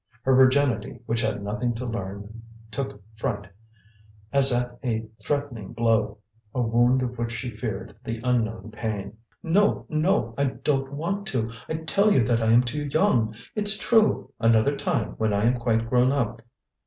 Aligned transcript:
Her 0.23 0.33
virginity 0.33 0.99
which 1.05 1.21
had 1.21 1.43
nothing 1.43 1.75
to 1.75 1.85
learn 1.85 2.41
took 2.71 3.03
fright 3.19 3.45
as 4.33 4.51
at 4.51 4.79
a 4.83 5.05
threatening 5.23 5.73
blow, 5.73 6.17
a 6.55 6.61
wound 6.63 7.03
of 7.03 7.19
which 7.19 7.31
she 7.31 7.51
feared 7.51 7.95
the 8.03 8.19
unknown 8.23 8.71
pain. 8.71 9.17
"No, 9.43 9.85
no! 9.89 10.33
I 10.39 10.45
don't 10.45 10.91
want 10.91 11.27
to! 11.27 11.51
I 11.69 11.75
tell 11.75 12.11
you 12.11 12.23
that 12.23 12.41
I 12.41 12.47
am 12.51 12.63
too 12.63 12.85
young. 12.87 13.35
It's 13.53 13.77
true! 13.77 14.31
Another 14.39 14.75
time, 14.75 15.11
when 15.19 15.33
I 15.33 15.45
am 15.45 15.59
quite 15.59 15.87
grown 15.87 16.11
up." 16.11 16.41